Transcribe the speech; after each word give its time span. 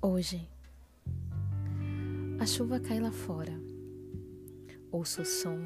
Hoje, 0.00 0.48
a 2.38 2.46
chuva 2.46 2.78
cai 2.78 3.00
lá 3.00 3.10
fora. 3.10 3.52
Ouço 4.92 5.22
o 5.22 5.24
som 5.24 5.58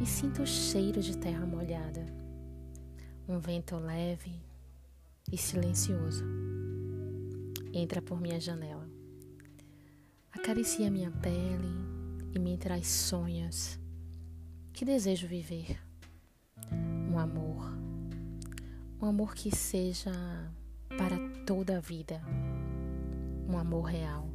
e 0.00 0.06
sinto 0.06 0.40
o 0.40 0.46
cheiro 0.46 1.02
de 1.02 1.18
terra 1.18 1.44
molhada. 1.44 2.06
Um 3.28 3.38
vento 3.38 3.76
leve 3.76 4.32
e 5.30 5.36
silencioso 5.36 6.24
entra 7.74 8.00
por 8.00 8.18
minha 8.18 8.40
janela. 8.40 8.88
Acaricia 10.32 10.90
minha 10.90 11.10
pele 11.10 11.68
e 12.34 12.38
me 12.38 12.56
traz 12.56 12.86
sonhos 12.86 13.78
que 14.72 14.82
desejo 14.82 15.28
viver. 15.28 15.78
Um 16.72 17.18
amor, 17.18 17.70
um 18.98 19.04
amor 19.04 19.34
que 19.34 19.54
seja 19.54 20.10
para 20.96 21.18
toda 21.44 21.76
a 21.76 21.80
vida, 21.80 22.22
um 23.48 23.58
amor 23.58 23.84
real 23.84 24.28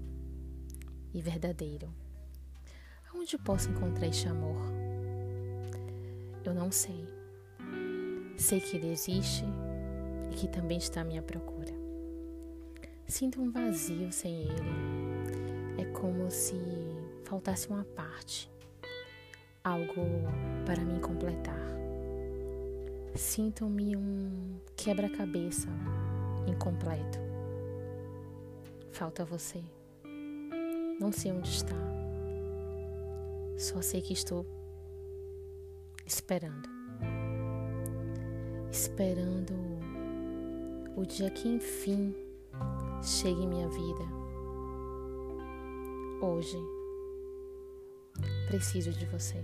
e 1.14 1.22
verdadeiro. 1.22 1.90
Aonde 3.14 3.38
posso 3.38 3.70
encontrar 3.70 4.08
este 4.08 4.28
amor? 4.28 4.62
Eu 6.44 6.54
não 6.54 6.72
sei. 6.72 7.08
Sei 8.38 8.60
que 8.60 8.78
ele 8.78 8.92
existe 8.92 9.44
e 10.32 10.36
que 10.36 10.48
também 10.48 10.78
está 10.78 11.02
à 11.02 11.04
minha 11.04 11.22
procura. 11.22 11.74
Sinto 13.08 13.42
um 13.42 13.52
vazio 13.52 14.12
sem 14.12 14.44
ele. 14.44 15.82
É 15.82 15.86
como 15.86 16.30
se 16.30 16.56
faltasse 17.24 17.68
uma 17.70 17.84
parte, 17.84 18.52
algo 19.64 20.06
para 20.66 20.84
me 20.84 21.00
completar. 21.00 21.70
Sinto-me 23.16 23.96
um 23.96 24.60
quebra-cabeça 24.76 25.68
incompleto. 26.48 27.29
Falta 29.00 29.24
você. 29.24 29.64
Não 31.00 31.10
sei 31.10 31.32
onde 31.32 31.48
está. 31.48 31.78
Só 33.58 33.82
sei 33.82 34.02
que 34.02 34.12
estou 34.12 34.46
esperando. 36.06 36.68
Esperando 38.70 39.54
o 40.98 41.06
dia 41.06 41.30
que 41.30 41.48
enfim 41.48 42.14
chegue 43.02 43.42
em 43.42 43.48
minha 43.48 43.70
vida. 43.70 44.04
Hoje 46.22 46.58
preciso 48.50 48.92
de 48.92 49.06
você. 49.06 49.42